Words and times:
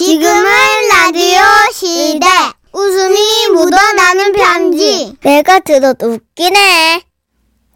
지금은 0.00 0.44
라디오 0.92 1.38
시대. 1.72 2.26
웃음이 2.70 3.16
묻어나는 3.54 4.32
편지. 4.34 5.14
내가 5.22 5.58
들어도 5.60 6.12
웃기네. 6.12 7.00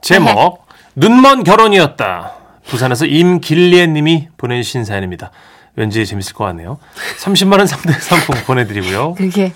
제목 0.03 0.67
눈먼 0.96 1.45
결혼이었다. 1.45 2.33
부산에서 2.69 3.06
임길리에 3.06 3.87
님이 3.87 4.29
보내주신 4.37 4.85
사연입니다. 4.85 5.30
왠지 5.77 6.04
재밌을 6.04 6.35
것 6.35 6.45
같네요. 6.45 6.79
30만 7.22 7.56
원 7.56 7.67
상대 7.67 7.95
상품 7.95 8.37
보내드리고요. 8.45 9.14
그게 9.14 9.55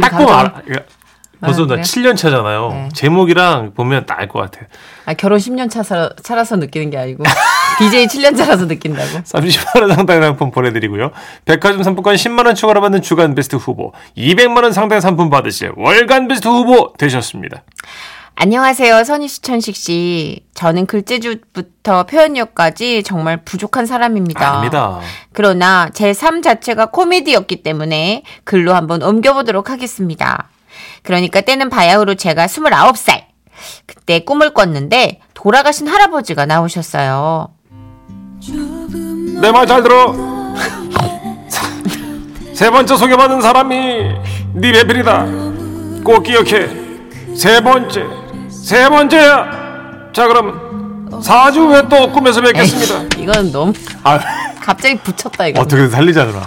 딱 0.00 0.10
보면 0.16 0.32
알아. 0.32 0.52
벌써 1.40 1.62
아, 1.64 1.66
나 1.66 1.74
그래요? 1.74 1.82
7년 1.82 2.16
차잖아요. 2.16 2.68
네. 2.70 2.88
제목이랑 2.94 3.74
보면 3.74 4.06
딱 4.06 4.20
알 4.20 4.28
것 4.28 4.40
같아요. 4.40 4.64
아, 5.04 5.12
결혼 5.12 5.38
10년 5.38 5.70
차서, 5.70 6.14
차라서 6.24 6.56
느끼는 6.56 6.88
게 6.88 6.96
아니고 6.96 7.22
DJ 7.78 8.06
7년 8.06 8.36
차라서 8.36 8.66
느낀다고. 8.66 9.20
30만 9.22 9.80
원 9.80 9.94
상당의 9.94 10.22
상품 10.22 10.50
보내드리고요. 10.50 11.10
백화점 11.44 11.82
상품권 11.82 12.14
10만 12.16 12.46
원 12.46 12.54
추가로 12.54 12.80
받는 12.80 13.02
주간 13.02 13.34
베스트 13.34 13.56
후보, 13.56 13.92
200만 14.16 14.62
원 14.62 14.72
상당의 14.72 15.00
상품 15.00 15.30
받으실 15.30 15.72
월간 15.76 16.28
베스트 16.28 16.48
후보 16.48 16.92
되셨습니다. 16.98 17.62
안녕하세요, 18.40 19.02
선희 19.02 19.26
수천식 19.26 19.74
씨. 19.74 20.44
저는 20.54 20.86
글재주부터 20.86 22.04
표현력까지 22.04 23.02
정말 23.02 23.38
부족한 23.44 23.84
사람입니다. 23.86 24.48
아닙니다. 24.48 25.00
그러나 25.32 25.88
제 25.92 26.12
삶 26.12 26.40
자체가 26.42 26.86
코미디였기 26.86 27.64
때문에 27.64 28.22
글로 28.44 28.74
한번 28.74 29.02
옮겨보도록 29.02 29.70
하겠습니다. 29.70 30.50
그러니까 31.02 31.40
때는 31.40 31.68
바야흐로 31.68 32.14
제가 32.14 32.46
29살. 32.46 33.24
그때 33.86 34.20
꿈을 34.20 34.54
꿨는데 34.54 35.18
돌아가신 35.34 35.88
할아버지가 35.88 36.46
나오셨어요. 36.46 37.48
내 39.40 39.50
말 39.52 39.66
잘 39.66 39.82
들어. 39.82 40.14
세 42.54 42.70
번째 42.70 42.96
소개받은 42.96 43.40
사람이 43.40 43.76
네 44.54 44.72
배필이다. 44.72 45.26
꼭 46.04 46.22
기억해. 46.22 46.68
세 47.36 47.60
번째, 47.60 48.04
세 48.48 48.88
번째야. 48.88 50.10
자 50.12 50.26
그럼 50.26 51.08
4주 51.22 51.68
후에 51.68 51.82
또 51.88 52.10
꿈에서 52.12 52.40
뵙겠습니다. 52.40 53.16
이건 53.18 53.52
너무 53.52 53.72
아, 54.02 54.18
갑자기 54.60 54.96
붙였다 54.98 55.46
이거. 55.48 55.60
어떻게 55.60 55.88
살리자 55.88 56.26
그러 56.26 56.40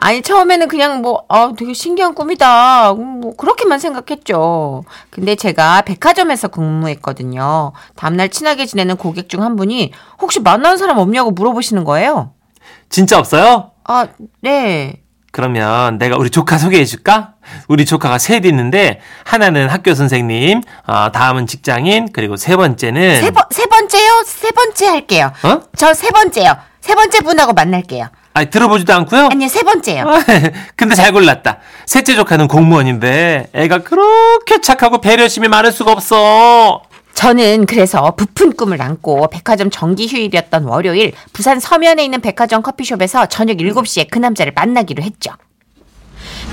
아니 0.00 0.22
처음에는 0.22 0.68
그냥 0.68 1.02
뭐 1.02 1.24
아, 1.28 1.52
되게 1.56 1.72
신기한 1.74 2.14
꿈이다. 2.14 2.92
음, 2.92 3.20
뭐 3.20 3.36
그렇게만 3.36 3.78
생각했죠. 3.80 4.84
근데 5.10 5.34
제가 5.34 5.82
백화점에서 5.82 6.48
근무했거든요. 6.48 7.72
다음날 7.96 8.28
친하게 8.28 8.64
지내는 8.66 8.96
고객 8.96 9.28
중 9.28 9.38
한 9.42 9.56
분이 9.56 9.92
혹시 10.20 10.40
만나는 10.40 10.76
사람 10.78 10.98
없냐고 10.98 11.30
물어보시는 11.32 11.84
거예요. 11.84 12.32
진짜 12.88 13.18
없어요? 13.18 13.70
아, 13.84 14.06
네. 14.40 15.02
그러면 15.30 15.98
내가 15.98 16.16
우리 16.16 16.30
조카 16.30 16.58
소개해 16.58 16.84
줄까? 16.84 17.34
우리 17.68 17.84
조카가 17.84 18.18
셋 18.18 18.44
있는데 18.46 19.00
하나는 19.24 19.68
학교 19.68 19.94
선생님, 19.94 20.62
어, 20.86 21.12
다음은 21.12 21.46
직장인, 21.46 22.08
그리고 22.12 22.36
세 22.36 22.56
번째는 22.56 23.20
세, 23.20 23.30
번, 23.30 23.44
세 23.50 23.66
번째요? 23.66 24.22
세 24.24 24.50
번째 24.50 24.86
할게요. 24.86 25.32
어? 25.44 25.60
저 25.76 25.92
세 25.94 26.10
번째요. 26.10 26.54
세 26.88 26.94
번째 26.94 27.20
분하고 27.20 27.52
만날게요. 27.52 28.08
아니 28.32 28.48
들어보지도 28.48 28.94
않고요. 28.94 29.28
아니요, 29.30 29.46
세 29.48 29.62
번째요. 29.62 30.06
근데 30.74 30.94
잘 30.94 31.12
골랐다. 31.12 31.58
셋째 31.84 32.14
조카는 32.14 32.48
공무원인데 32.48 33.50
애가 33.52 33.82
그렇게 33.82 34.62
착하고 34.62 35.02
배려심이 35.02 35.48
많을 35.48 35.70
수가 35.70 35.92
없어. 35.92 36.80
저는 37.12 37.66
그래서 37.66 38.14
부푼 38.16 38.54
꿈을 38.56 38.80
안고 38.80 39.28
백화점 39.28 39.68
정기 39.68 40.06
휴일이었던 40.06 40.64
월요일 40.64 41.12
부산 41.34 41.60
서면에 41.60 42.02
있는 42.04 42.22
백화점 42.22 42.62
커피숍에서 42.62 43.26
저녁 43.26 43.58
7시에 43.58 44.08
그 44.10 44.18
남자를 44.18 44.52
만나기로 44.56 45.02
했죠. 45.02 45.32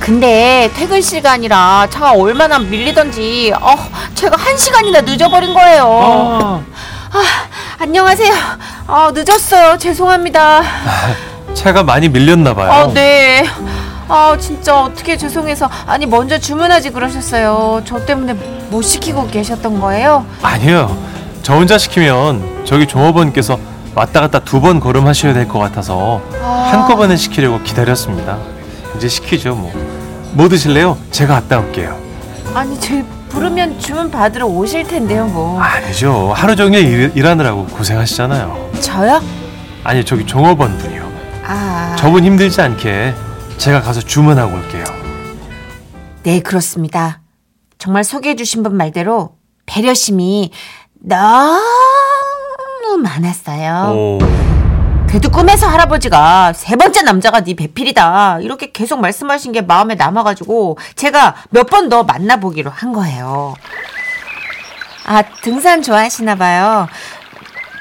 근데 0.01 0.69
퇴근 0.75 0.99
시간이라 1.01 1.87
차가 1.89 2.11
얼마나 2.11 2.59
밀리던지 2.59 3.53
어, 3.57 3.75
제가 4.15 4.35
한 4.35 4.57
시간이나 4.57 4.99
늦어버린 4.99 5.53
거예요. 5.53 6.65
아, 7.11 7.54
안녕하세요. 7.77 8.33
아, 8.87 9.11
늦었어요. 9.13 9.77
죄송합니다. 9.77 10.61
차가 11.53 11.83
많이 11.83 12.09
밀렸나 12.09 12.53
봐요. 12.53 12.71
아, 12.71 12.93
네. 12.93 13.45
아, 14.07 14.37
진짜 14.39 14.81
어떻게 14.83 15.17
죄송해서 15.17 15.69
아니 15.85 16.05
먼저 16.05 16.37
주문하지 16.37 16.91
그러셨어요. 16.91 17.81
저 17.85 18.05
때문에 18.05 18.33
못 18.69 18.81
시키고 18.81 19.27
계셨던 19.27 19.79
거예요? 19.81 20.25
아니요. 20.41 20.95
저 21.41 21.55
혼자 21.55 21.77
시키면 21.77 22.65
저기 22.65 22.87
종업원께서 22.87 23.59
왔다 23.95 24.19
갔다 24.21 24.39
두 24.39 24.59
번 24.61 24.79
걸음하셔야 24.79 25.33
될 25.33 25.47
것 25.47 25.59
같아서 25.59 26.21
아. 26.41 26.69
한꺼번에 26.71 27.15
시키려고 27.15 27.61
기다렸습니다. 27.63 28.37
이제 28.97 29.07
시키죠 29.07 29.55
뭐. 29.55 29.71
뭐 30.33 30.49
드실래요? 30.49 30.97
제가 31.11 31.35
갔다 31.35 31.59
올게요. 31.59 31.97
아니 32.53 32.79
저 32.79 32.93
부르면 33.35 33.77
주문 33.79 34.09
받으러 34.09 34.45
오실 34.45 34.87
텐데요 34.87 35.25
뭐 35.27 35.59
아니죠. 35.61 36.31
하루 36.33 36.55
종일 36.55 36.85
일, 36.85 37.11
일 37.15 37.27
하느라고 37.27 37.65
고생하시잖아요. 37.65 38.71
저요? 38.79 39.21
아니 39.83 40.05
저기 40.05 40.25
종업원 40.25 40.77
분이요. 40.77 41.11
아, 41.43 41.95
저분 41.99 42.23
힘들지 42.23 42.61
않게 42.61 43.13
제가 43.57 43.81
가서 43.81 43.99
주문하고 43.99 44.55
올게요. 44.55 44.85
네 46.23 46.39
그렇습니다 46.39 47.21
정말 47.77 48.03
소개해 48.05 48.35
주신 48.37 48.63
분 48.63 48.75
말대로 48.77 49.35
배려심이 49.67 50.49
너무 51.01 51.59
많았어요 53.03 53.93
오. 53.93 54.44
그래도 55.07 55.29
꿈에서 55.29 55.67
할아버지가 55.67 56.53
세 56.53 56.75
번째 56.75 57.01
남자가 57.03 57.41
네 57.41 57.53
배필이다 57.55 58.39
이렇게 58.41 58.71
계속 58.71 58.99
말씀하신 58.99 59.51
게 59.53 59.61
마음에 59.61 59.95
남아가지고 59.95 60.77
제가 60.95 61.35
몇 61.49 61.69
번 61.69 61.89
더 61.89 62.03
만나보기로 62.03 62.69
한 62.71 62.91
거예요 62.93 63.53
아 65.05 65.21
등산 65.41 65.81
좋아하시나 65.83 66.35
봐요 66.35 66.87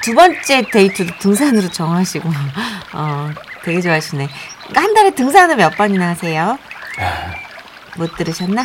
두 0.01 0.13
번째 0.13 0.63
데이트도 0.71 1.13
등산으로 1.19 1.69
정하시고 1.71 2.29
어 2.93 3.29
되게 3.63 3.81
좋아하시네 3.81 4.29
한 4.75 4.93
달에 4.93 5.11
등산을 5.11 5.55
몇 5.55 5.75
번이나 5.75 6.09
하세요? 6.09 6.57
못 7.97 8.15
들으셨나? 8.15 8.63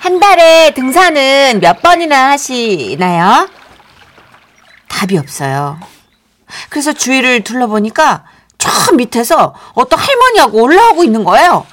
한 0.00 0.18
달에 0.18 0.72
등산은 0.74 1.60
몇 1.60 1.82
번이나 1.82 2.30
하시나요? 2.30 3.48
답이 4.88 5.16
없어요. 5.18 5.78
그래서 6.68 6.92
주위를 6.92 7.42
둘러보니까 7.42 8.24
저 8.58 8.92
밑에서 8.92 9.54
어떤 9.74 9.98
할머니하고 9.98 10.62
올라오고 10.62 11.04
있는 11.04 11.24
거예요. 11.24 11.66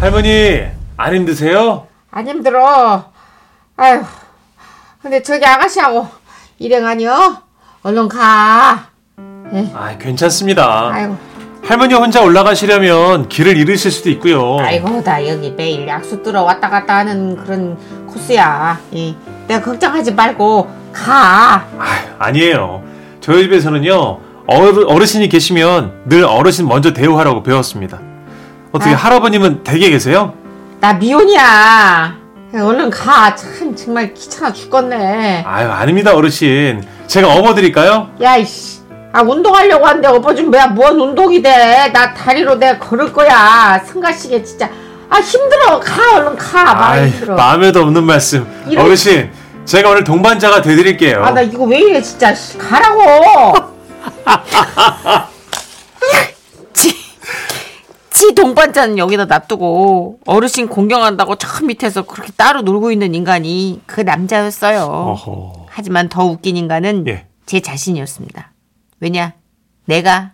할머니 0.00 0.62
안 0.96 1.14
힘드세요? 1.14 1.86
안 2.10 2.26
힘들어. 2.26 3.04
아휴. 3.76 4.02
근데 5.02 5.22
저기 5.22 5.44
아가씨하고 5.44 6.08
일행 6.58 6.86
아니여? 6.86 7.42
얼른 7.82 8.08
가. 8.08 8.86
아 9.74 9.98
괜찮습니다. 9.98 10.90
아이고, 10.92 11.16
할머니 11.64 11.94
혼자 11.94 12.22
올라가시려면 12.22 13.28
길을 13.28 13.56
잃으실 13.56 13.90
수도 13.90 14.08
있고요. 14.10 14.58
아이고, 14.60 15.02
나 15.02 15.26
여기 15.26 15.50
매일 15.50 15.86
약수 15.86 16.22
들어 16.22 16.42
왔다 16.42 16.70
갔다 16.70 16.96
하는 16.98 17.36
그런 17.36 17.76
코스야. 18.06 18.78
예. 18.94 19.14
내가 19.48 19.62
걱정하지 19.62 20.12
말고 20.12 20.70
가. 20.92 21.66
아, 21.78 22.14
아니에요. 22.18 22.82
저희 23.22 23.44
집에서는요 23.44 24.18
어르, 24.48 24.84
어르신이 24.86 25.28
계시면 25.28 26.02
늘 26.06 26.24
어르신 26.24 26.66
먼저 26.66 26.92
대우하라고 26.92 27.42
배웠습니다. 27.44 28.00
어떻게 28.72 28.92
아. 28.92 28.96
할아버님은 28.96 29.62
댁에 29.62 29.88
계세요? 29.90 30.34
나 30.80 30.92
미혼이야. 30.94 32.16
얼른 32.54 32.90
가. 32.90 33.34
참 33.36 33.74
정말 33.76 34.12
귀찮아 34.12 34.52
죽겠네. 34.52 35.44
아유 35.46 35.70
아닙니다 35.70 36.14
어르신. 36.14 36.84
제가 37.06 37.32
업어드릴까요? 37.36 38.10
야 38.20 38.36
이씨. 38.36 38.80
아 39.12 39.22
운동하려고 39.22 39.86
하는데 39.86 40.08
업어준 40.08 40.50
뭐야 40.50 40.66
뭔 40.68 40.98
운동이 41.00 41.40
돼. 41.40 41.90
나 41.92 42.12
다리로 42.12 42.56
내가 42.56 42.78
걸을 42.78 43.12
거야. 43.12 43.80
승가시게 43.86 44.42
진짜. 44.42 44.68
아 45.08 45.18
힘들어. 45.20 45.78
가 45.78 46.16
얼른 46.16 46.36
가. 46.36 46.90
아이, 46.90 47.08
힘들어. 47.08 47.36
마음에도 47.36 47.82
없는 47.82 48.02
말씀. 48.02 48.44
어르신 48.76 49.30
제가 49.64 49.90
오늘 49.90 50.04
동반자가 50.04 50.62
돼드릴게요. 50.62 51.24
아 51.24 51.30
나 51.30 51.40
이거 51.40 51.64
왜 51.64 51.80
이래 51.80 52.02
진짜 52.02 52.34
씨, 52.34 52.58
가라고 52.58 53.54
지, 56.72 56.94
지 58.10 58.34
동반자는 58.34 58.98
여기다 58.98 59.26
놔두고 59.26 60.18
어르신 60.26 60.68
공경한다고 60.68 61.36
저 61.36 61.64
밑에서 61.64 62.02
그렇게 62.02 62.32
따로 62.36 62.62
놀고 62.62 62.90
있는 62.92 63.14
인간이 63.14 63.80
그 63.86 64.00
남자였어요. 64.00 64.82
어허. 64.82 65.66
하지만 65.70 66.08
더 66.08 66.24
웃긴 66.24 66.56
인간은 66.56 67.06
예. 67.08 67.26
제 67.46 67.60
자신이었습니다. 67.60 68.52
왜냐? 69.00 69.32
내가 69.86 70.32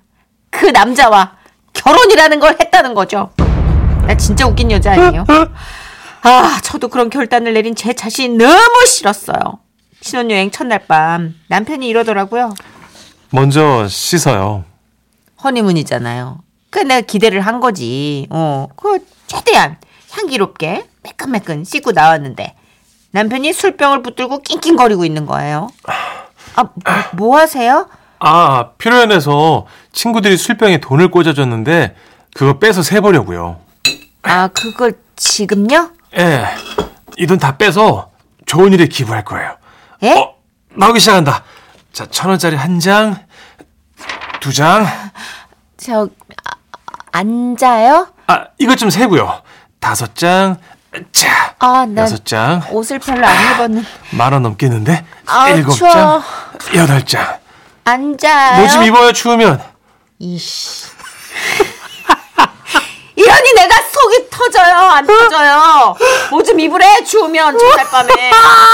그 0.50 0.66
남자와 0.66 1.36
결혼이라는 1.74 2.40
걸 2.40 2.56
했다는 2.60 2.94
거죠. 2.94 3.30
나 4.06 4.16
진짜 4.16 4.46
웃긴 4.46 4.70
여자 4.70 4.92
아니에요? 4.92 5.24
아, 6.22 6.60
저도 6.62 6.88
그런 6.88 7.10
결단을 7.10 7.54
내린 7.54 7.74
제 7.74 7.92
자신이 7.92 8.36
너무 8.36 8.86
싫었어요. 8.86 9.38
신혼여행 10.00 10.50
첫날 10.50 10.86
밤 10.86 11.34
남편이 11.48 11.86
이러더라고요. 11.88 12.54
먼저 13.30 13.86
씻어요. 13.88 14.64
허니문이잖아요. 15.42 16.40
그 16.70 16.80
내가 16.80 17.00
기대를 17.00 17.40
한 17.40 17.60
거지. 17.60 18.26
어, 18.30 18.68
그 18.76 18.98
최대한 19.26 19.76
향기롭게 20.10 20.88
매끈매끈 21.02 21.64
씻고 21.64 21.92
나왔는데 21.92 22.54
남편이 23.10 23.52
술병을 23.52 24.02
붙들고 24.02 24.42
낑낑거리고 24.42 25.04
있는 25.04 25.26
거예요. 25.26 25.68
아, 26.56 26.62
뭐, 26.62 26.72
뭐 27.14 27.38
하세요? 27.38 27.88
아, 28.18 28.70
필요해서 28.78 29.66
친구들이 29.92 30.36
술병에 30.36 30.78
돈을 30.78 31.10
꽂아줬는데 31.10 31.94
그거 32.34 32.58
빼서 32.58 32.82
세보려고요. 32.82 33.60
아, 34.22 34.48
그걸 34.48 34.94
지금요? 35.16 35.90
예, 36.16 36.46
이 37.18 37.26
돈 37.26 37.38
다 37.38 37.56
빼서 37.56 38.10
좋은 38.46 38.72
일에 38.72 38.86
기부할 38.86 39.24
거예요. 39.24 39.56
예? 40.02 40.12
어, 40.14 40.34
나오기 40.70 41.00
시작한다. 41.00 41.44
자, 41.92 42.06
천 42.10 42.30
원짜리 42.30 42.56
한 42.56 42.80
장, 42.80 43.16
두 44.40 44.52
장. 44.52 44.86
저 45.76 46.04
아, 46.04 46.08
앉아요? 47.12 48.08
아, 48.26 48.44
이것 48.58 48.76
좀 48.76 48.90
세고요. 48.90 49.42
다섯 49.80 50.14
장, 50.14 50.56
자, 51.12 51.54
아, 51.58 51.84
난 51.86 51.98
여섯 51.98 52.24
장, 52.24 52.62
옷을 52.70 52.98
별로 52.98 53.26
안 53.26 53.54
입었는데 53.54 53.88
만원 54.12 54.42
넘겠는데? 54.42 55.04
아, 55.26 55.50
일곱 55.50 55.72
추워. 55.74 55.90
장, 55.92 56.22
여덟 56.74 57.04
장. 57.04 57.38
앉아요. 57.84 58.58
뭐 58.60 58.68
좀 58.68 58.82
입어요, 58.84 59.12
추우면. 59.12 59.62
이씨. 60.18 60.88
이러니 63.18 63.52
내가 63.54 63.74
속이 63.82 64.30
터져요, 64.30 64.74
안 64.76 65.06
터져요? 65.06 65.96
뭐 66.30 66.42
좀 66.42 66.60
입으래, 66.60 67.02
추우면, 67.04 67.58
첫날 67.58 67.86
밤에. 67.90 68.30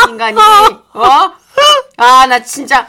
인간이. 0.08 0.37
어? 0.38 1.32
아, 1.96 2.26
나 2.26 2.43
진짜. 2.43 2.87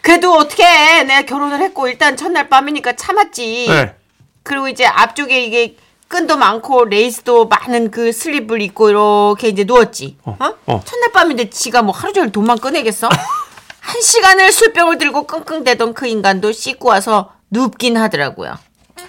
그래도 0.00 0.32
어떻게 0.32 0.64
해. 0.64 1.02
내가 1.04 1.22
결혼을 1.22 1.60
했고, 1.60 1.88
일단 1.88 2.16
첫날 2.16 2.48
밤이니까 2.48 2.94
참았지. 2.96 3.66
네. 3.68 3.94
그리고 4.42 4.68
이제 4.68 4.86
앞쪽에 4.86 5.44
이게 5.44 5.76
끈도 6.08 6.36
많고, 6.36 6.86
레이스도 6.86 7.46
많은 7.48 7.90
그 7.90 8.10
슬립을 8.12 8.62
입고, 8.62 8.88
이렇게 8.90 9.48
이제 9.48 9.64
누웠지. 9.64 10.16
어? 10.24 10.36
어. 10.66 10.82
첫날 10.86 11.12
밤인데 11.12 11.50
지가 11.50 11.82
뭐 11.82 11.94
하루 11.94 12.12
종일 12.14 12.32
돈만 12.32 12.58
꺼내겠어? 12.60 13.08
한 13.80 14.00
시간을 14.00 14.50
술병을 14.52 14.96
들고 14.98 15.26
끙끙대던 15.26 15.92
그 15.92 16.06
인간도 16.06 16.52
씻고 16.52 16.88
와서 16.88 17.32
눕긴 17.50 17.98
하더라고요. 17.98 18.56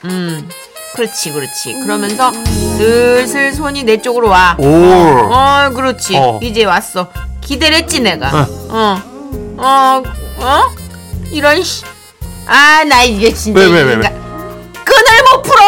음, 0.04 0.50
그렇지, 0.96 1.32
그렇지. 1.34 1.74
그러면서 1.82 2.32
슬슬 2.78 3.52
손이 3.54 3.84
내 3.84 4.02
쪽으로 4.02 4.30
와. 4.30 4.56
오. 4.58 4.66
어, 4.66 5.70
그렇지. 5.76 6.16
어. 6.18 6.40
이제 6.42 6.64
왔어. 6.64 7.10
기대를 7.42 7.78
했지, 7.78 8.00
내가. 8.00 8.30
어. 8.34 8.48
어, 8.70 8.98
어, 9.58 10.04
어? 10.40 10.64
이런, 11.32 11.62
씨. 11.64 11.84
아, 12.48 12.84
나 12.86 13.04
이게 13.04 13.34
진짜. 13.34 13.60
왜, 13.60 13.68
이 13.68 13.72
왜, 13.72 13.84
왜, 13.84 13.94
인간. 13.96 14.14
끈을 14.86 15.24
못 15.34 15.42
풀어! 15.44 15.66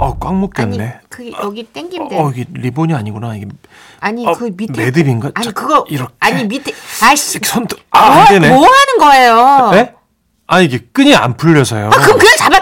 어, 0.00 0.16
꽉 0.20 0.28
아니, 0.30 0.38
묶였네. 0.38 1.00
그, 1.08 1.28
여기 1.42 1.64
땡기면 1.64 2.08
돼. 2.08 2.16
어, 2.16 2.30
이게 2.32 2.44
리본이 2.52 2.94
아니구나. 2.94 3.34
이게 3.34 3.46
아니, 3.98 4.24
어, 4.24 4.32
그 4.32 4.52
밑에. 4.56 4.80
매듭인가? 4.80 5.32
아니, 5.34 5.46
자, 5.46 5.52
그거. 5.52 5.84
이렇게. 5.88 6.14
아니, 6.20 6.44
밑에. 6.44 6.72
아이씨. 7.02 7.40
손도 7.42 7.76
아, 7.90 8.06
뭐, 8.08 8.16
안 8.20 8.28
되네. 8.28 8.48
뭐 8.50 8.64
하는 8.64 8.98
거예요? 9.00 9.70
예? 9.74 9.94
아, 10.46 10.60
이게 10.60 10.78
끈이 10.92 11.14
안 11.16 11.36
풀려서요. 11.36 11.86
아, 11.88 11.90
그럼 11.90 12.16
그냥 12.18 12.34
잡아 12.38 12.57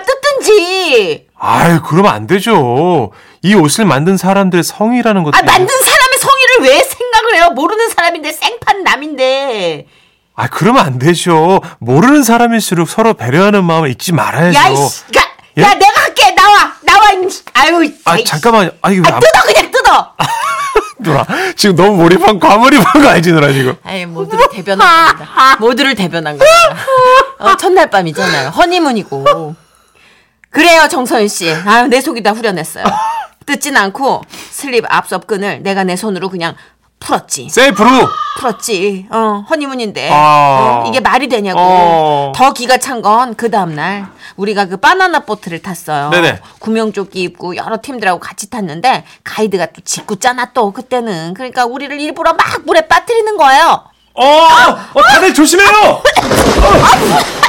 뜯든지. 0.50 1.26
아유, 1.38 1.80
그러면 1.84 2.12
안 2.12 2.26
되죠. 2.26 3.10
이 3.42 3.54
옷을 3.54 3.84
만든 3.84 4.16
사람들의 4.16 4.62
성의라는 4.64 5.22
것도. 5.24 5.36
아, 5.36 5.42
만든 5.42 5.66
사람의 5.68 6.18
성의를 6.18 6.56
왜 6.62 6.82
생각을 6.82 7.34
해요? 7.36 7.50
모르는 7.50 7.90
사람인데 7.90 8.32
생판 8.32 8.82
남인데. 8.84 9.86
아, 10.36 10.48
그러면 10.48 10.84
안 10.84 10.98
되죠. 10.98 11.60
모르는 11.78 12.22
사람일수록 12.22 12.88
서로 12.88 13.14
배려하는 13.14 13.64
마음을 13.64 13.90
잊지 13.90 14.12
말아야죠. 14.12 14.58
야, 14.58 14.68
이씨. 14.68 15.02
야, 15.16 15.22
예? 15.58 15.62
야, 15.62 15.74
내가 15.74 16.00
할게. 16.02 16.30
나와. 16.34 16.72
나와. 16.82 17.10
이 17.12 17.30
씨. 17.30 17.42
아유. 17.54 17.90
아, 18.04 18.12
야, 18.12 18.16
이 18.16 18.24
잠깐만요. 18.24 18.70
아, 18.82 18.90
왜 18.90 18.96
아, 19.04 19.14
안, 19.14 19.20
뜯어 19.20 19.42
그냥 19.44 19.70
뜯어. 19.70 20.14
누나. 20.98 21.26
지금 21.56 21.76
너무 21.76 21.96
몰입한, 22.02 22.38
과몰입한 22.40 23.02
거 23.02 23.08
알지, 23.08 23.30
누나, 23.32 23.52
지금? 23.52 23.76
아이 23.84 24.06
모두를 24.06 24.46
대변한 24.50 25.08
겁니다. 25.16 25.56
모두를 25.60 25.94
대변한 25.94 26.38
겁니다. 26.38 26.76
어, 27.38 27.56
첫날 27.56 27.90
밤이잖아요. 27.90 28.48
허니문이고. 28.50 29.65
그래요, 30.56 30.88
정서윤 30.88 31.28
씨. 31.28 31.52
아유, 31.66 31.86
내 31.88 32.00
속이 32.00 32.22
다 32.22 32.30
후련했어요. 32.32 32.84
뜯진 33.44 33.76
않고 33.76 34.22
슬립 34.50 34.86
앞섭 34.88 35.26
끈을 35.26 35.62
내가 35.62 35.84
내 35.84 35.96
손으로 35.96 36.30
그냥 36.30 36.54
풀었지. 36.98 37.50
셀프로! 37.50 37.88
풀었지. 38.38 39.06
어, 39.10 39.44
허니문인데. 39.50 40.08
아. 40.10 40.82
어, 40.82 40.88
이게 40.88 41.00
말이 41.00 41.28
되냐고. 41.28 41.60
어. 41.60 42.32
더 42.34 42.54
기가 42.54 42.78
찬 42.78 43.02
건 43.02 43.34
그 43.36 43.50
다음 43.50 43.74
날 43.74 44.06
우리가 44.36 44.64
그 44.64 44.78
바나나 44.78 45.20
보트를 45.20 45.60
탔어요. 45.60 46.08
네네. 46.08 46.40
구명조끼 46.58 47.22
입고 47.22 47.56
여러 47.56 47.76
팀들하고 47.82 48.18
같이 48.18 48.48
탔는데 48.48 49.04
가이드가 49.24 49.66
또 49.66 49.82
짓궂 49.84 50.22
잖아 50.22 50.52
또 50.54 50.72
그때는. 50.72 51.34
그러니까 51.34 51.66
우리를 51.66 52.00
일부러 52.00 52.32
막 52.32 52.62
물에 52.64 52.88
빠뜨리는 52.88 53.36
거예요. 53.36 53.84
어, 54.14 54.24
어, 54.24 55.02
다들 55.12 55.34
조심해요! 55.34 55.68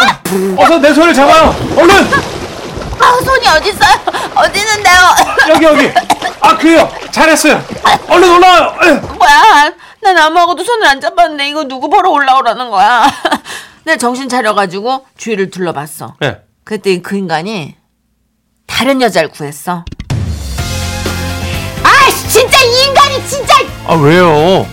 어. 0.00 0.62
어서 0.62 0.78
내 0.78 0.92
손을 0.94 1.12
잡아요! 1.12 1.54
얼른! 1.76 2.06
아, 3.00 3.20
손이 3.24 3.48
어딨어요? 3.48 4.00
어디 4.34 4.58
있는데요? 4.60 4.96
여기, 5.48 5.64
여기! 5.64 5.92
아, 6.40 6.56
그래요! 6.56 6.90
잘했어요! 7.10 7.62
얼른 8.08 8.36
올라와요! 8.36 8.74
예. 8.84 8.90
뭐야? 8.92 9.72
난 10.02 10.18
아무하고도 10.18 10.64
손을 10.64 10.86
안 10.86 11.00
잡았는데 11.00 11.48
이거 11.48 11.64
누구 11.64 11.88
보러 11.88 12.10
올라오라는 12.10 12.70
거야? 12.70 13.06
내가 13.84 13.98
정신 13.98 14.28
차려가지고 14.28 15.06
주위를 15.16 15.50
둘러봤어. 15.50 16.14
예. 16.22 16.42
그랬더니 16.64 17.02
그 17.02 17.16
인간이 17.16 17.76
다른 18.66 19.02
여자를 19.02 19.28
구했어. 19.30 19.84
아이씨, 21.84 22.28
진짜 22.28 22.58
이 22.62 22.84
인간이 22.86 23.28
진짜! 23.28 23.54
아, 23.86 23.94
왜요? 23.94 24.66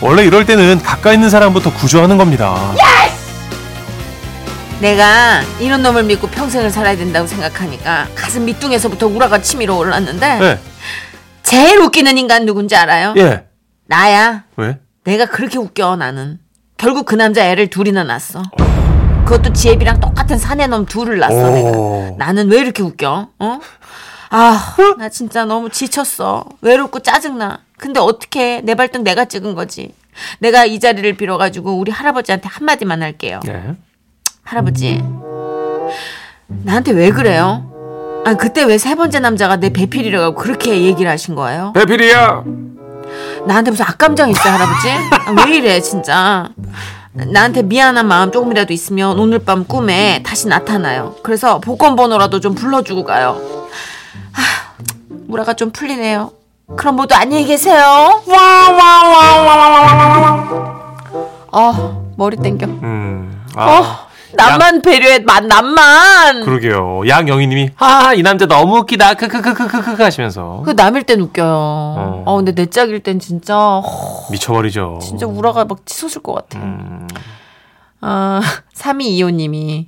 원래 0.00 0.24
이럴 0.24 0.44
때는 0.44 0.82
가까이 0.82 1.14
있는 1.14 1.30
사람부터 1.30 1.72
구조하는 1.72 2.18
겁니다. 2.18 2.74
내가 4.80 5.40
이런 5.58 5.82
놈을 5.82 6.04
믿고 6.04 6.28
평생을 6.28 6.70
살아야 6.70 6.96
된다고 6.96 7.26
생각하니까 7.26 8.08
가슴 8.14 8.44
밑둥에서부터 8.44 9.06
우라가 9.06 9.40
치밀어 9.40 9.76
올랐는데 9.76 10.38
예. 10.42 10.58
제일 11.42 11.78
웃기는 11.80 12.18
인간 12.18 12.44
누군지 12.44 12.76
알아요? 12.76 13.14
예. 13.16 13.46
나야. 13.86 14.44
왜? 14.56 14.78
내가 15.04 15.26
그렇게 15.26 15.58
웃겨 15.58 15.96
나는. 15.96 16.38
결국 16.76 17.06
그 17.06 17.14
남자 17.14 17.44
애를 17.46 17.68
둘이나 17.68 18.04
낳았어. 18.04 18.42
그것도 19.24 19.52
지혜비랑 19.54 20.00
똑같은 20.00 20.36
사내놈 20.38 20.86
둘을 20.86 21.18
낳았어 21.18 21.36
오. 21.36 21.50
내가. 22.10 22.16
나는 22.24 22.50
왜 22.50 22.58
이렇게 22.58 22.82
웃겨? 22.82 23.28
어? 23.38 23.60
아, 24.30 24.76
나 24.98 25.08
진짜 25.08 25.44
너무 25.44 25.70
지쳤어. 25.70 26.44
외롭고 26.60 27.00
짜증나. 27.00 27.60
근데 27.78 28.00
어떻게 28.00 28.60
내 28.62 28.74
발등 28.74 29.04
내가 29.04 29.24
찍은 29.24 29.54
거지. 29.54 29.94
내가 30.40 30.64
이 30.64 30.80
자리를 30.80 31.16
빌어가지고 31.16 31.78
우리 31.78 31.92
할아버지한테 31.92 32.48
한마디만 32.48 33.02
할게요. 33.02 33.40
예. 33.48 33.76
할아버지, 34.46 35.02
나한테 36.48 36.92
왜 36.92 37.10
그래요? 37.10 38.22
아 38.24 38.34
그때 38.34 38.62
왜 38.64 38.78
세 38.78 38.94
번째 38.94 39.18
남자가 39.20 39.56
내 39.56 39.70
배필이라고 39.70 40.36
그렇게 40.36 40.82
얘기를 40.82 41.10
하신 41.10 41.34
거예요? 41.34 41.72
배필이야. 41.74 42.44
나한테 43.46 43.70
무슨 43.72 43.84
악감정 43.86 44.30
있어 44.30 44.48
할아버지? 44.48 44.88
아, 44.90 45.44
왜 45.46 45.56
이래 45.56 45.80
진짜 45.80 46.48
나한테 47.12 47.62
미안한 47.62 48.06
마음 48.06 48.30
조금이라도 48.30 48.72
있으면 48.72 49.18
오늘 49.18 49.38
밤 49.38 49.64
꿈에 49.64 50.22
다시 50.24 50.48
나타나요 50.48 51.14
그래서 51.22 51.60
복권 51.60 51.96
번호라도 51.96 52.40
좀 52.40 52.54
불러주고 52.54 53.04
가요 53.04 53.40
아, 54.34 54.74
무라가 55.26 55.54
좀 55.54 55.70
풀리네요 55.70 56.32
그럼 56.76 56.96
모두 56.96 57.14
안녕히 57.14 57.46
계세요 57.46 58.20
어 61.52 62.12
머리 62.16 62.36
땡겨 62.36 62.66
음. 62.66 63.42
아. 63.54 63.70
어 63.70 64.05
남만 64.36 64.82
배려해 64.82 65.18
만 65.20 65.46
남만 65.48 66.44
그러게요. 66.44 67.02
양영희님이 67.08 67.70
아 67.78 68.12
이 68.14 68.22
남자 68.22 68.46
너무 68.46 68.78
웃기다 68.78 69.14
크크크크크크 69.14 70.02
하시면서 70.02 70.62
그 70.64 70.70
남일 70.72 71.02
땐 71.04 71.20
웃겨요 71.20 72.22
어, 72.26 72.36
근데 72.36 72.52
내 72.52 72.66
짝일 72.66 73.00
땐 73.00 73.18
진짜 73.18 73.56
어, 73.58 73.82
미쳐버리죠. 74.30 75.00
진짜 75.02 75.26
우라가 75.26 75.64
막 75.64 75.84
치솟을 75.86 76.22
것 76.22 76.34
같아 76.34 76.58
음. 76.60 77.06
아, 78.00 78.40
3225님이. 78.76 79.86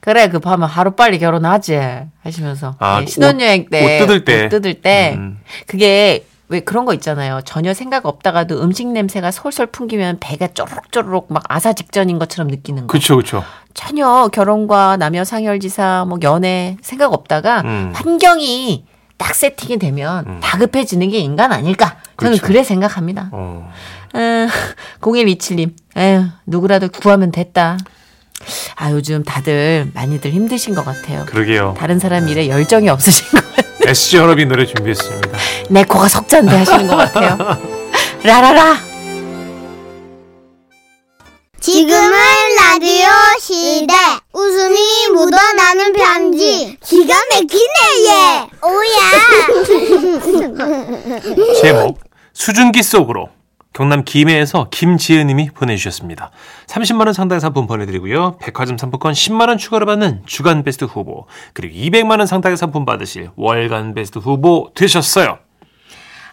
그래, 0.00 0.28
급하면 0.28 0.68
하루빨리 0.68 1.18
결혼하지. 1.18 1.78
하시면서. 2.22 2.76
아, 2.78 3.00
예, 3.02 3.06
신혼여행 3.06 3.62
옷- 3.62 3.70
때. 3.70 3.84
옷 4.02 4.06
뜯을 4.06 4.24
때. 4.24 4.44
옷 4.44 4.48
뜯을 4.50 4.74
때. 4.80 5.14
음. 5.16 5.40
그게 5.66 6.24
왜 6.48 6.60
그런 6.60 6.84
거 6.84 6.94
있잖아요. 6.94 7.40
전혀 7.44 7.74
생각 7.74 8.06
없다가도 8.06 8.62
음식 8.62 8.86
냄새가 8.86 9.30
솔솔 9.30 9.66
풍기면 9.66 10.18
배가 10.20 10.48
쪼르륵쪼르륵 10.48 11.26
막 11.32 11.42
아사 11.48 11.72
직전인 11.72 12.18
것처럼 12.18 12.48
느끼는 12.48 12.86
거. 12.86 12.92
그쵸 12.92 13.16
그쵸. 13.16 13.42
전혀 13.74 14.28
결혼과 14.28 14.96
남녀 14.96 15.24
상열지사 15.24 16.04
뭐 16.08 16.18
연애 16.22 16.76
생각 16.82 17.12
없다가 17.12 17.62
음. 17.62 17.92
환경이 17.94 18.84
딱 19.18 19.34
세팅이 19.34 19.78
되면 19.78 20.40
다급해지는 20.40 21.08
게 21.10 21.18
인간 21.18 21.52
아닐까. 21.52 21.96
저는 22.18 22.38
그렇죠. 22.38 22.46
그래 22.46 22.62
생각합니다. 22.62 23.30
어. 23.32 23.70
음, 24.14 24.48
0127님, 25.00 25.72
에휴, 25.96 26.24
누구라도 26.46 26.88
구하면 26.88 27.32
됐다. 27.32 27.76
아, 28.76 28.90
요즘 28.92 29.24
다들 29.24 29.90
많이들 29.94 30.30
힘드신 30.30 30.74
것 30.74 30.84
같아요. 30.84 31.24
그러게요. 31.26 31.74
다른 31.76 31.98
사람 31.98 32.28
일에 32.28 32.48
열정이 32.48 32.88
없으신 32.88 33.28
것 33.30 33.56
같아요. 33.56 33.90
SG 33.90 34.16
연합이 34.18 34.44
노래 34.46 34.64
준비했습니다. 34.66 35.38
내 35.68 35.84
코가 35.84 36.08
석잔데 36.08 36.56
하시는 36.56 36.86
것 36.86 36.96
같아요. 36.96 37.36
라라라. 38.22 38.76
지금은 41.60 42.12
라디오 42.58 43.08
시대 43.40 43.92
웃음이 44.32 44.78
묻어나는 45.14 45.92
편지 45.94 46.76
기가 46.80 47.14
막히네 47.30 48.06
얘 48.06 48.46
오야 48.62 49.10
제목 51.60 51.98
수증기 52.32 52.82
속으로 52.84 53.30
경남 53.72 54.04
김해에서 54.04 54.68
김지은님이 54.70 55.50
보내주셨습니다. 55.50 56.30
30만 56.68 57.06
원 57.06 57.12
상당의 57.12 57.40
상품 57.40 57.66
보내드리고요. 57.66 58.38
백화점 58.38 58.78
상품권 58.78 59.12
10만 59.12 59.48
원 59.48 59.58
추가로 59.58 59.86
받는 59.86 60.22
주간 60.24 60.62
베스트 60.62 60.84
후보 60.84 61.26
그리고 61.52 61.74
200만 61.74 62.18
원 62.18 62.26
상당의 62.26 62.56
상품 62.56 62.84
받으실 62.84 63.30
월간 63.36 63.94
베스트 63.94 64.18
후보 64.18 64.70
되셨어요. 64.74 65.38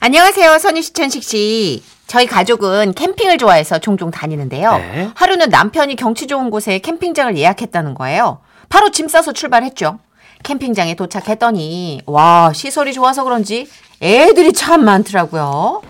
안녕하세요. 0.07 0.60
선희 0.60 0.81
씨, 0.81 0.91
천식 0.91 1.24
씨. 1.24 1.81
저희 2.07 2.25
가족은 2.27 2.93
캠핑을 2.93 3.38
좋아해서 3.38 3.79
종종 3.79 4.12
다니는데요. 4.12 4.75
네. 4.75 5.10
하루는 5.15 5.48
남편이 5.48 5.95
경치 5.95 6.27
좋은 6.27 6.50
곳에 6.50 6.79
캠핑장을 6.79 7.38
예약했다는 7.38 7.93
거예요. 7.93 8.41
바로 8.67 8.91
짐 8.91 9.07
싸서 9.07 9.31
출발했죠. 9.31 10.00
캠핑장에 10.43 10.95
도착했더니 10.95 12.01
와 12.05 12.51
시설이 12.53 12.91
좋아서 12.91 13.24
그런지 13.24 13.69
애들이 14.01 14.51
참 14.51 14.83
많더라고요. 14.83 15.81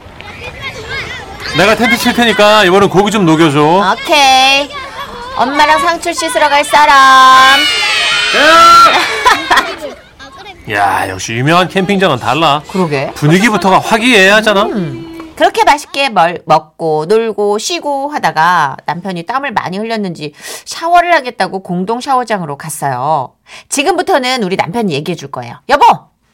내가 1.57 1.73
텐트 1.75 1.97
칠 1.97 2.13
테니까 2.13 2.65
이번엔 2.65 2.89
고기 2.89 3.09
좀 3.09 3.25
녹여줘. 3.25 3.93
오케이. 3.93 4.69
엄마랑 5.37 5.79
상추 5.79 6.13
씻으러 6.13 6.49
갈 6.49 6.63
사람. 6.63 6.93
야 6.93 7.63
역시 10.69 11.33
유명한 11.33 11.67
캠핑장은 11.67 12.17
달라. 12.19 12.61
그러게. 12.69 13.11
분위기부터가 13.15 13.79
화기애애하잖아. 13.79 14.67
그렇게 15.35 15.63
맛있게 15.63 16.09
멀, 16.09 16.41
먹고 16.45 17.05
놀고 17.07 17.57
쉬고 17.57 18.09
하다가 18.09 18.77
남편이 18.85 19.23
땀을 19.23 19.51
많이 19.51 19.77
흘렸는지 19.77 20.33
샤워를 20.65 21.13
하겠다고 21.13 21.63
공동 21.63 21.99
샤워장으로 22.01 22.57
갔어요. 22.57 23.33
지금부터는 23.69 24.43
우리 24.43 24.55
남편이 24.55 24.93
얘기해 24.93 25.15
줄 25.15 25.31
거예요. 25.31 25.55
여보! 25.69 25.83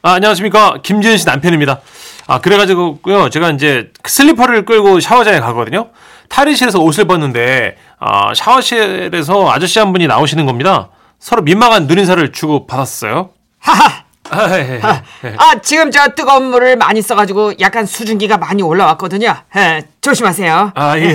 아, 0.02 0.12
안녕하십니까 0.12 0.76
김지은 0.82 1.16
씨 1.16 1.26
남편입니다. 1.26 1.80
아 2.26 2.40
그래가지고요 2.40 3.30
제가 3.30 3.50
이제 3.50 3.90
슬리퍼를 4.06 4.64
끌고 4.64 5.00
샤워장에 5.00 5.40
가거든요. 5.40 5.88
탈의실에서 6.28 6.78
옷을 6.78 7.06
벗는데 7.06 7.76
아, 7.98 8.32
샤워실에서 8.34 9.50
아저씨 9.50 9.78
한 9.78 9.92
분이 9.92 10.06
나오시는 10.06 10.46
겁니다. 10.46 10.90
서로 11.18 11.42
민망한 11.42 11.86
눈인사를 11.86 12.32
주고 12.32 12.66
받았어요. 12.66 13.30
하하. 13.58 13.99
아, 14.30 14.48
예, 14.58 14.60
예, 14.60 14.80
예. 15.24 15.34
아 15.36 15.60
지금 15.60 15.90
저 15.90 16.08
뜨거운 16.14 16.44
물을 16.50 16.76
많이 16.76 17.02
써가지고 17.02 17.54
약간 17.60 17.84
수증기가 17.86 18.38
많이 18.38 18.62
올라왔거든요. 18.62 19.34
에, 19.56 19.82
조심하세요. 20.00 20.72
아 20.74 20.98
예. 20.98 21.12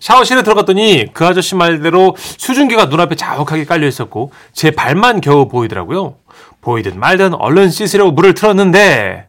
샤워실에 0.00 0.42
들어갔더니 0.42 1.08
그 1.12 1.26
아저씨 1.26 1.54
말대로 1.54 2.16
수증기가 2.18 2.86
눈앞에 2.86 3.16
자욱하게 3.16 3.64
깔려 3.64 3.86
있었고 3.86 4.32
제 4.52 4.70
발만 4.70 5.20
겨우 5.20 5.48
보이더라고요. 5.48 6.16
보이든 6.60 6.98
말든 6.98 7.34
얼른 7.34 7.70
씻으려고 7.70 8.12
물을 8.12 8.34
틀었는데 8.34 9.26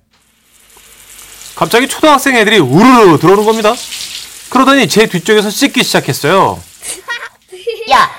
갑자기 1.56 1.88
초등학생 1.88 2.36
애들이 2.36 2.58
우르르 2.58 3.18
들어오는 3.20 3.46
겁니다. 3.46 3.74
그러더니 4.50 4.88
제 4.88 5.06
뒤쪽에서 5.08 5.50
씻기 5.50 5.84
시작했어요. 5.84 6.60
야, 7.92 8.10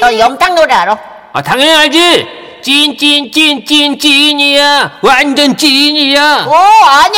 너 0.00 0.18
영탁 0.18 0.54
노래 0.54 0.72
알아? 0.74 0.98
아 1.32 1.42
당연히 1.42 1.72
알지 1.74 2.45
찐찐찐찐 2.66 3.96
찐이야 4.00 4.98
완전 5.00 5.56
찐이야 5.56 6.46
오, 6.46 6.52
아니! 6.52 7.16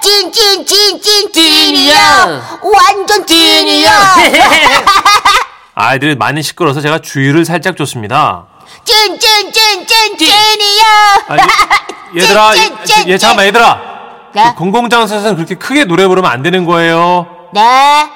찐, 0.00 0.32
찐, 0.32 0.64
찐, 0.64 1.02
찐, 1.02 1.30
찐이야. 1.30 2.58
완전 2.62 3.26
찐이야 3.26 3.90
아이들이 5.74 6.14
많이 6.14 6.42
시끄러워서 6.42 6.80
제가 6.80 7.00
주의를 7.00 7.44
살짝 7.44 7.76
줬습니다. 7.76 8.46
찐, 8.84 9.18
찐, 9.18 9.52
찐, 9.52 9.86
찐, 9.86 10.16
찐이야! 10.16 10.84
아, 11.28 11.36
얘, 11.36 11.40
얘들아, 12.22 12.54
찐, 12.54 12.76
찐, 12.84 12.86
찐, 12.86 13.08
얘 13.10 13.18
잠깐만 13.18 13.46
얘들아. 13.46 13.80
네? 14.32 14.44
그 14.44 14.54
공공장소에서는 14.54 15.36
그렇게 15.36 15.56
크게 15.56 15.84
노래 15.84 16.06
부르면 16.06 16.30
안 16.30 16.42
되는 16.42 16.64
거예요. 16.64 17.26
네. 17.52 18.08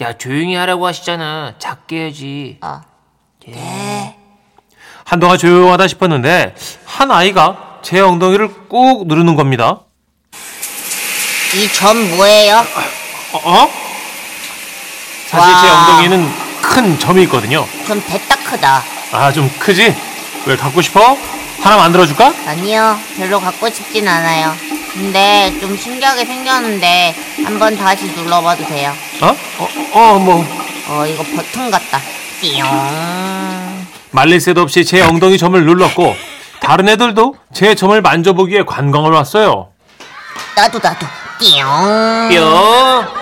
야 0.00 0.12
조용히 0.16 0.54
하라고 0.54 0.86
하시잖아 0.86 1.54
작게 1.58 1.96
해야지 1.96 2.58
어. 2.62 2.80
한동안 5.08 5.38
조용하다 5.38 5.88
싶었는데 5.88 6.54
한 6.84 7.10
아이가 7.10 7.78
제 7.82 7.98
엉덩이를 8.00 8.68
꾹 8.68 9.06
누르는 9.08 9.36
겁니다. 9.36 9.80
이 11.54 11.68
점 11.72 12.16
뭐예요? 12.16 12.58
어? 13.32 13.40
어? 13.42 13.70
사실 15.28 15.54
제 15.62 15.68
와. 15.70 15.86
엉덩이는 15.88 16.30
큰 16.60 16.98
점이 16.98 17.22
있거든요. 17.22 17.66
좀 17.86 18.02
됐다 18.06 18.36
크다. 18.36 18.82
아 19.12 19.32
좀 19.32 19.50
크지? 19.58 19.94
왜 20.44 20.56
갖고 20.56 20.82
싶어? 20.82 21.16
하나 21.62 21.78
만들어줄까? 21.78 22.34
아니요, 22.46 22.98
별로 23.16 23.40
갖고 23.40 23.70
싶진 23.70 24.06
않아요. 24.06 24.54
근데 24.92 25.54
좀 25.58 25.74
신기하게 25.76 26.26
생겼는데 26.26 27.14
한번 27.44 27.74
다시 27.76 28.04
눌러봐도 28.12 28.66
돼요. 28.66 28.94
어? 29.22 29.34
어, 29.58 29.68
어, 29.92 30.18
뭐 30.18 30.44
어, 30.88 31.06
이거 31.06 31.22
버튼 31.34 31.70
같다. 31.70 31.98
띠용. 32.42 32.68
말릴 34.10 34.40
새도 34.40 34.62
없이 34.62 34.84
제 34.84 35.02
엉덩이 35.02 35.38
점을 35.38 35.62
눌렀고 35.64 36.14
다른 36.60 36.88
애들도 36.88 37.34
제 37.52 37.74
점을 37.74 38.00
만져보기에 38.00 38.64
관광을 38.64 39.12
왔어요. 39.12 39.68
나도 40.56 40.78
나도. 40.82 41.06
띠용. 41.38 42.28
뿅 42.30 43.18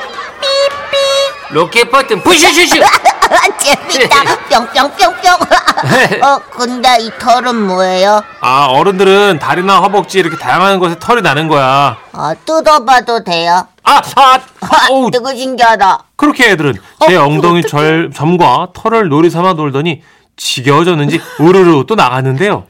로켓 1.50 1.90
버튼 1.90 2.22
부슈슈슈 2.22 2.80
재밌다. 3.58 4.36
뿅뿅뿅뿅. 4.48 5.32
어, 6.22 6.38
근데 6.50 6.96
이 7.00 7.10
털은 7.18 7.54
뭐예요? 7.66 8.22
아 8.40 8.66
어른들은 8.66 9.38
다리나 9.38 9.78
허벅지 9.80 10.18
이렇게 10.18 10.36
다양한 10.36 10.78
곳에 10.78 10.96
털이 10.98 11.22
나는 11.22 11.48
거야. 11.48 11.96
아, 12.12 12.34
뜯어봐도 12.44 13.22
돼요? 13.22 13.66
아, 13.82 13.96
아, 14.16 14.38
아, 14.60 14.86
어우, 14.90 15.10
되게 15.10 15.36
신기하다. 15.36 16.02
그렇게 16.16 16.50
애들은 16.50 16.74
제 17.06 17.16
엉덩이 17.16 17.62
절, 17.62 18.10
점과 18.14 18.68
털을 18.74 19.08
놀이 19.08 19.30
삼아 19.30 19.52
놀더니 19.54 20.02
지겨워졌는지 20.36 21.20
우르르 21.38 21.84
또 21.86 21.94
나갔는데요. 21.94 22.64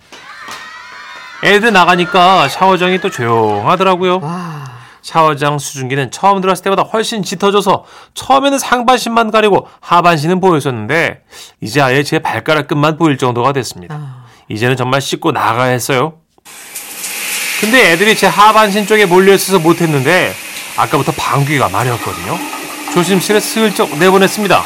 애들 1.45 1.73
나가니까 1.73 2.49
샤워장이 2.49 3.01
또 3.01 3.11
조용하더라고요. 3.11 4.21
샤워장 5.03 5.59
수증기는 5.59 6.11
처음 6.11 6.41
들어왔을 6.41 6.65
때보다 6.65 6.83
훨씬 6.83 7.23
짙어져서 7.23 7.85
처음에는 8.15 8.59
상반신만 8.59 9.31
가리고 9.31 9.69
하반신은 9.81 10.41
보였었는데 10.41 11.21
이제 11.61 11.81
아예 11.81 12.03
제 12.03 12.19
발가락 12.19 12.67
끝만 12.67 12.97
보일 12.97 13.17
정도가 13.17 13.53
됐습니다. 13.53 14.25
이제는 14.49 14.77
정말 14.77 15.01
씻고 15.01 15.31
나가야 15.31 15.71
했어요. 15.71 16.15
근데 17.61 17.93
애들이 17.93 18.17
제 18.17 18.27
하반신 18.27 18.87
쪽에 18.87 19.07
몰려있어서 19.07 19.61
못했는데 19.61 20.35
아까부터 20.77 21.13
방귀가 21.13 21.69
마려웠거든요. 21.69 22.37
조심스레 22.93 23.39
슬쩍 23.41 23.97
내보냈습니다. 23.99 24.63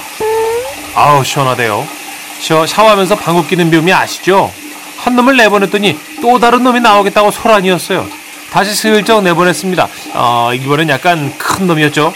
아우 0.94 1.22
시원하대요. 1.22 1.99
샤- 2.40 2.66
샤워하면서 2.66 3.16
방귀 3.16 3.48
끼는 3.48 3.70
묘미 3.70 3.92
아시죠? 3.92 4.52
한 4.98 5.16
놈을 5.16 5.36
내보냈더니 5.36 5.98
또 6.20 6.38
다른 6.38 6.62
놈이 6.62 6.80
나오겠다고 6.80 7.30
소란이었어요. 7.30 8.06
다시 8.52 8.74
슬쩍 8.74 9.22
내보냈습니다. 9.22 9.88
어, 10.14 10.50
이번엔 10.54 10.88
약간 10.88 11.32
큰 11.38 11.66
놈이었죠? 11.66 12.12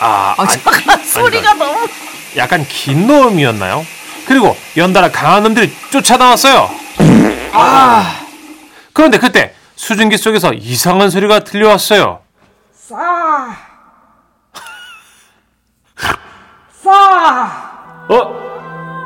아, 0.00 0.34
아니, 0.38 0.48
잠깐, 0.50 1.04
소리가 1.04 1.54
너무. 1.54 1.88
약간 2.36 2.64
긴 2.68 3.06
놈이었나요? 3.06 3.84
그리고 4.26 4.56
연달아 4.76 5.10
강한 5.10 5.42
놈들이 5.42 5.72
쫓아나왔어요. 5.90 6.70
아. 7.52 8.20
그런데 8.92 9.18
그때 9.18 9.54
수증기 9.74 10.16
속에서 10.18 10.52
이상한 10.52 11.10
소리가 11.10 11.40
들려왔어요. 11.40 12.20
싸. 12.74 13.56
싸. 16.84 17.70
어? 18.08 18.47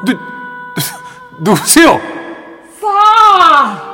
누, 0.04 0.18
누구세요? 1.40 2.00
싸. 2.80 3.92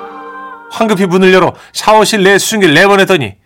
황급히 0.71 1.07
문을 1.07 1.33
열어 1.33 1.55
샤워실 1.73 2.23
내 2.23 2.39
수증기를 2.39 2.75
내보냈더니 2.75 3.37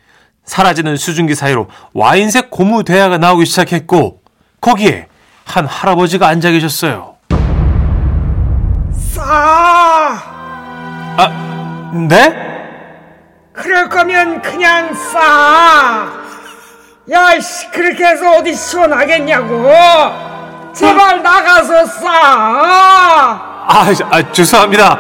사라지는 0.45 0.97
수증기 0.97 1.35
사이로 1.35 1.69
와인색 1.95 2.50
고무 2.50 2.85
대야가 2.85 3.19
나오기 3.19 3.47
시작했고 3.47 4.21
거기에 4.61 5.07
한 5.45 5.66
할아버지가 5.66 6.26
앉아 6.28 6.50
계셨어요. 6.50 7.16
싸. 8.97 9.23
아, 11.16 11.90
네? 12.09 12.52
그럴 13.52 13.88
거면 13.88 14.40
그냥 14.42 14.95
싸. 14.95 16.11
야, 17.11 17.40
씨, 17.40 17.71
그렇게 17.71 18.04
해서 18.04 18.37
어디 18.37 18.54
시원하겠냐고. 18.54 20.31
제발 20.74 21.22
나가서 21.22 21.86
싸. 21.86 22.08
아, 23.64 23.86
아 24.10 24.32
죄송합니다. 24.32 24.98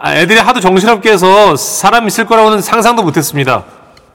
아, 0.00 0.14
애들이 0.16 0.38
하도 0.38 0.60
정신없게 0.60 1.12
해서 1.12 1.56
사람 1.56 2.06
있을 2.08 2.26
거라고는 2.26 2.60
상상도 2.60 3.02
못했습니다. 3.02 3.64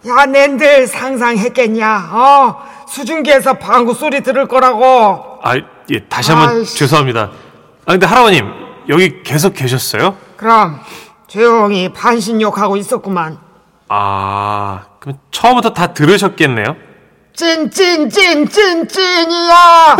야, 0.07 0.25
낸들 0.25 0.87
상상했겠냐? 0.87 2.09
어? 2.11 2.55
수중기에서 2.87 3.53
방구 3.53 3.93
소리 3.93 4.21
들을 4.21 4.47
거라고. 4.47 5.39
아, 5.41 5.55
예, 5.91 5.99
다시 6.07 6.31
한번 6.31 6.57
아이씨. 6.57 6.77
죄송합니다. 6.77 7.31
아, 7.85 7.91
근데 7.91 8.05
할아버님 8.05 8.45
여기 8.89 9.23
계속 9.23 9.53
계셨어요? 9.53 10.15
그럼 10.35 10.79
조용히 11.27 11.91
반신욕하고 11.93 12.75
있었구만. 12.77 13.39
아, 13.89 14.81
그럼 14.99 15.17
처음부터 15.31 15.73
다 15.73 15.93
들으셨겠네요? 15.93 16.75
찐찐찐찐찐이야. 17.33 19.95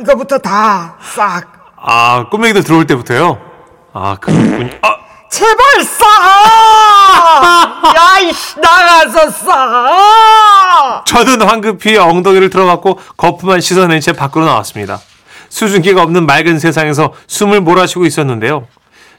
이거부터 0.00 0.38
다 0.38 0.96
싹. 1.14 1.74
아, 1.76 2.26
꼬맹이들 2.30 2.64
들어올 2.64 2.86
때부터요? 2.86 3.38
아, 3.92 4.16
그렇군요. 4.20 4.70
아, 4.82 4.96
제발 5.30 5.84
싸! 5.84 6.04
야 7.96 8.18
이씨 8.20 8.58
나가서 8.60 9.30
싸! 9.30 11.02
저는 11.06 11.42
황급히 11.42 11.96
엉덩이를 11.96 12.50
들어갔고 12.50 12.98
거품만 13.16 13.60
씻어낸 13.60 14.00
채 14.00 14.12
밖으로 14.12 14.44
나왔습니다. 14.44 15.00
수증기가 15.48 16.02
없는 16.02 16.26
맑은 16.26 16.58
세상에서 16.58 17.12
숨을 17.26 17.60
몰아쉬고 17.60 18.06
있었는데요. 18.06 18.66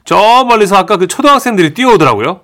저 0.06 0.44
멀리서 0.48 0.78
아까 0.78 0.98
그 0.98 1.08
초등학생들이 1.08 1.74
뛰어오더라고요. 1.74 2.42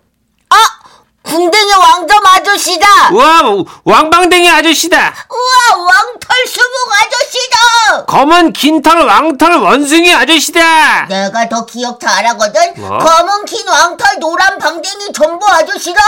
궁뎅이 1.38 1.72
왕점 1.72 2.25
아저씨다. 2.25 2.88
우와, 3.13 3.63
왕방댕이 3.84 4.50
아저씨다! 4.50 4.98
우와 5.29 5.84
왕털 5.86 6.48
수북 6.48 6.91
아저씨다. 6.94 8.06
검은 8.08 8.53
긴털 8.53 9.06
왕털 9.06 9.58
원숭이 9.60 10.12
아저씨다! 10.12 11.06
내가 11.06 11.48
더 11.48 11.63
기억 11.67 12.00
잘하거든. 12.00 12.74
뭐? 12.77 12.98
검은 12.98 13.46
긴 13.46 13.67
왕털 13.67 14.17
노란 14.20 14.58
방댕이 14.58 15.13
전보 15.13 15.46
아저씨다. 15.48 16.01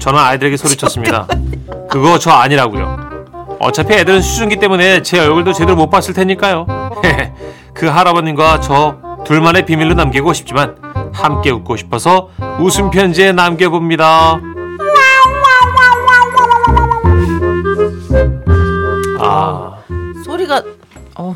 저는 0.00 0.20
아이들에게 0.20 0.56
소리쳤습니다. 0.56 1.26
그거 1.90 2.16
저 2.20 2.30
아니라고요. 2.30 3.56
어차피 3.58 3.94
애들은 3.94 4.22
수증기 4.22 4.60
때문에 4.60 5.02
제 5.02 5.18
얼굴도 5.18 5.54
제대로 5.54 5.74
못 5.74 5.90
봤을 5.90 6.14
테니까요. 6.14 6.66
그 7.74 7.86
할아버님과 7.86 8.60
저 8.60 8.94
둘만의 9.26 9.66
비밀로 9.66 9.94
남기고 9.94 10.32
싶지만 10.34 10.76
함께 11.16 11.50
웃고 11.50 11.76
싶어서 11.76 12.28
웃음 12.60 12.90
편지에 12.90 13.32
남겨봅니다. 13.32 14.40
아, 19.18 19.78
소리가 20.24 20.62
어 21.16 21.34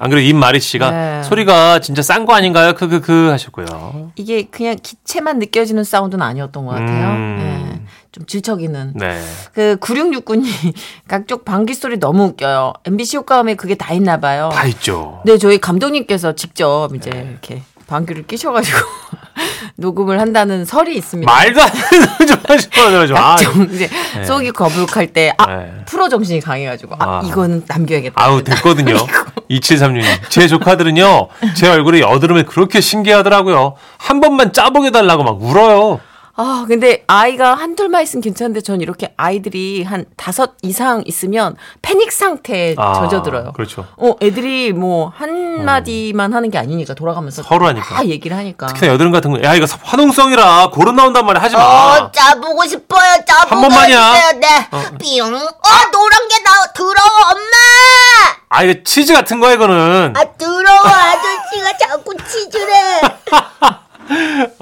안 0.00 0.10
그래도 0.10 0.26
임마리 0.26 0.58
씨가 0.58 0.90
네. 0.90 1.22
소리가 1.22 1.78
진짜 1.78 2.02
싼 2.02 2.26
거 2.26 2.34
아닌가요? 2.34 2.74
크크크 2.74 3.28
하셨고요. 3.30 4.10
이게 4.16 4.42
그냥 4.44 4.76
기체만 4.82 5.38
느껴지는 5.38 5.84
사운드는 5.84 6.24
아니었던 6.26 6.66
것 6.66 6.72
같아요. 6.72 7.10
음. 7.12 7.36
네, 7.38 7.82
좀 8.10 8.26
질척이는. 8.26 8.94
네. 8.96 9.20
그 9.52 9.76
9669님 9.80 10.74
각종 11.06 11.44
방귀 11.44 11.74
소리 11.74 12.00
너무 12.00 12.24
웃겨요. 12.24 12.72
MBC 12.84 13.18
효과음에 13.18 13.54
그게 13.54 13.76
다 13.76 13.94
있나 13.94 14.18
봐요. 14.18 14.50
다 14.52 14.66
있죠. 14.66 15.20
네, 15.24 15.38
저희 15.38 15.58
감독님께서 15.58 16.34
직접 16.34 16.88
이제 16.96 17.10
이렇게 17.10 17.62
방귀를 17.86 18.26
끼셔가지고 18.26 18.78
녹음을 19.76 20.20
한다는 20.20 20.64
설이 20.64 20.96
있습니다. 20.96 21.30
말도 21.30 21.60
안 21.62 21.70
되는 21.72 22.26
좀 22.26 22.36
하시면 22.46 23.06
좀. 23.08 23.16
아, 23.16 23.36
좀 23.36 23.68
이제 23.72 23.88
속이 24.24 24.52
거북할 24.52 25.08
때, 25.08 25.32
아, 25.38 25.46
네. 25.56 25.72
프로 25.86 26.08
정신이 26.08 26.40
강해가지고, 26.40 26.94
아, 26.98 27.20
아. 27.20 27.22
이거는 27.24 27.64
남겨야겠다. 27.66 28.14
아우 28.22 28.42
됐거든요. 28.42 28.94
2736님. 29.50 30.04
제 30.30 30.46
조카들은요. 30.46 31.28
제 31.54 31.68
얼굴에 31.68 32.00
여드름에 32.00 32.44
그렇게 32.44 32.80
신기하더라고요. 32.80 33.74
한 33.98 34.20
번만 34.20 34.52
짜보게 34.52 34.90
달라고 34.90 35.22
막 35.24 35.42
울어요. 35.42 36.00
아, 36.36 36.64
근데 36.66 37.04
아이가 37.06 37.54
한둘만 37.54 38.02
있으면 38.02 38.20
괜찮은데 38.22 38.60
전 38.60 38.80
이렇게 38.80 39.14
아이들이 39.16 39.84
한 39.84 40.04
다섯 40.16 40.54
이상 40.62 41.02
있으면 41.06 41.54
패닉 41.80 42.10
상태에 42.10 42.74
아, 42.76 42.92
젖어들어요. 42.94 43.52
그렇죠. 43.52 43.86
어, 43.96 44.14
애들이 44.20 44.72
뭐 44.72 45.12
한마디만 45.14 46.32
하는 46.34 46.50
게 46.50 46.58
아니니까 46.58 46.94
돌아가면서 46.94 47.44
서로 47.44 47.66
하니까. 47.68 47.86
다 47.86 48.06
얘기를 48.06 48.36
하니까. 48.36 48.66
특히나 48.66 48.92
여드름 48.94 49.12
같은 49.12 49.30
거. 49.30 49.40
야 49.44 49.54
이거 49.54 49.66
화농성이라 49.82 50.70
고름 50.72 50.96
나온단 50.96 51.24
말이야. 51.24 51.40
하지 51.40 51.54
마. 51.54 51.62
어 51.62 52.10
짜보고 52.10 52.66
싶어요. 52.66 53.24
짜보고 53.24 53.54
한 53.54 53.60
번만이야. 53.62 54.14
싶어요. 54.16 54.40
네. 54.40 54.68
삥. 54.98 55.20
어 55.22 55.26
노란 55.28 56.28
게 56.28 56.34
나 56.44 56.50
더러워 56.74 57.08
엄마. 57.32 57.56
아 58.50 58.62
이거 58.64 58.82
치즈 58.84 59.12
같은 59.14 59.40
거야 59.40 59.54
이거는. 59.54 60.12
아 60.16 60.24
더러워 60.36 60.78
아저씨가 60.80 61.76
자꾸 61.78 62.12
치즈래. 62.28 62.72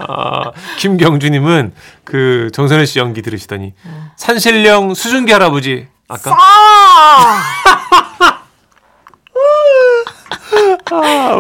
아, 0.09 0.53
김경주님은 0.79 1.73
그 2.05 2.51
정선혜 2.53 2.85
씨 2.87 2.99
연기 2.99 3.23
들으시더니 3.23 3.75
산신령 4.17 4.95
수준기 4.95 5.33
할아버지 5.33 5.89
아까 6.09 6.37
아. 6.37 7.43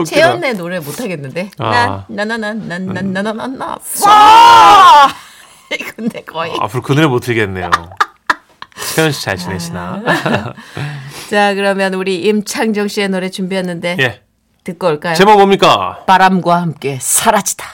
채연의 0.06 0.54
노래 0.54 0.78
못 0.80 1.00
하겠는데. 1.00 1.50
아. 1.58 2.04
나나나나나나나나나 2.08 3.78
쏴! 3.78 4.08
근데 5.94 6.22
거의. 6.22 6.54
앞으로 6.58 6.82
그 6.82 6.92
노래 6.92 7.06
못 7.06 7.20
들겠네요. 7.20 7.70
태연 8.94 9.12
씨잘 9.12 9.36
지내시나? 9.36 10.02
자, 11.30 11.54
그러면 11.54 11.94
우리 11.94 12.22
임창정 12.22 12.88
씨의 12.88 13.08
노래 13.08 13.30
준비했는데 13.30 13.96
예. 14.00 14.22
듣고 14.64 14.86
올까요? 14.88 15.14
제목 15.14 15.36
뭡니까? 15.36 16.04
바람과 16.06 16.60
함께 16.60 16.98
사라지다. 17.00 17.64